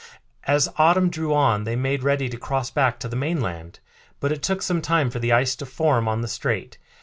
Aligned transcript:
As 0.45 0.67
autumn 0.77 1.11
drew 1.11 1.31
on 1.31 1.63
they 1.63 1.75
made 1.75 2.01
ready 2.01 2.27
to 2.27 2.35
cross 2.35 2.71
back 2.71 2.97
to 3.01 3.07
the 3.07 3.15
mainland; 3.15 3.79
but 4.19 4.31
it 4.31 4.41
took 4.41 4.63
some 4.63 4.81
time 4.81 5.11
for 5.11 5.19
the 5.19 5.31
ice 5.31 5.55
to 5.57 5.65
form 5.67 6.07
on 6.07 6.21
the 6.21 6.27
strait. 6.27 6.79